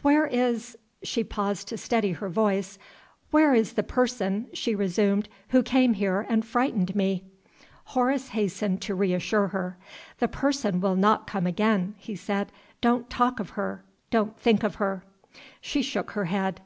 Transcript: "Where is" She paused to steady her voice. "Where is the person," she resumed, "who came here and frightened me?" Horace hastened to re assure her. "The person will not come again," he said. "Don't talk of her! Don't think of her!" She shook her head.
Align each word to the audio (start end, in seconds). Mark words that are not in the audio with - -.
"Where 0.00 0.26
is" 0.26 0.78
She 1.02 1.22
paused 1.22 1.68
to 1.68 1.76
steady 1.76 2.12
her 2.12 2.30
voice. 2.30 2.78
"Where 3.30 3.52
is 3.54 3.74
the 3.74 3.82
person," 3.82 4.46
she 4.54 4.74
resumed, 4.74 5.28
"who 5.50 5.62
came 5.62 5.92
here 5.92 6.24
and 6.26 6.42
frightened 6.42 6.96
me?" 6.96 7.22
Horace 7.92 8.28
hastened 8.28 8.80
to 8.80 8.94
re 8.94 9.12
assure 9.12 9.48
her. 9.48 9.76
"The 10.20 10.28
person 10.28 10.80
will 10.80 10.96
not 10.96 11.26
come 11.26 11.46
again," 11.46 11.96
he 11.98 12.16
said. 12.16 12.50
"Don't 12.80 13.10
talk 13.10 13.38
of 13.38 13.50
her! 13.60 13.84
Don't 14.10 14.40
think 14.40 14.62
of 14.62 14.76
her!" 14.76 15.04
She 15.60 15.82
shook 15.82 16.12
her 16.12 16.24
head. 16.24 16.62